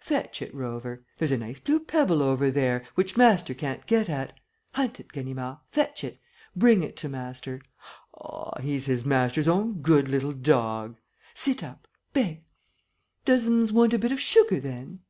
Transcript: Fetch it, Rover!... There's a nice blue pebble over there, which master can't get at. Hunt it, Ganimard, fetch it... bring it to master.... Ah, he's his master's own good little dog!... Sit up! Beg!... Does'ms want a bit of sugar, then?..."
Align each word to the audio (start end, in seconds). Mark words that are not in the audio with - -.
Fetch 0.00 0.40
it, 0.40 0.54
Rover!... 0.54 1.04
There's 1.18 1.32
a 1.32 1.36
nice 1.36 1.60
blue 1.60 1.78
pebble 1.78 2.22
over 2.22 2.50
there, 2.50 2.82
which 2.94 3.18
master 3.18 3.52
can't 3.52 3.84
get 3.86 4.08
at. 4.08 4.32
Hunt 4.72 4.98
it, 4.98 5.12
Ganimard, 5.12 5.58
fetch 5.68 6.02
it... 6.02 6.18
bring 6.56 6.82
it 6.82 6.96
to 6.96 7.10
master.... 7.10 7.60
Ah, 8.14 8.58
he's 8.62 8.86
his 8.86 9.04
master's 9.04 9.46
own 9.48 9.82
good 9.82 10.08
little 10.08 10.32
dog!... 10.32 10.96
Sit 11.34 11.62
up! 11.62 11.86
Beg!... 12.14 12.42
Does'ms 13.26 13.70
want 13.70 13.92
a 13.92 13.98
bit 13.98 14.12
of 14.12 14.18
sugar, 14.18 14.60
then?..." 14.60 15.00